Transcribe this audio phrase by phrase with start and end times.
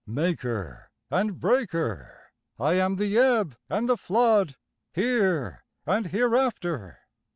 [0.07, 4.55] Maker and breaker, I am the ebb and the flood,
[4.95, 6.97] Here and Hereafter.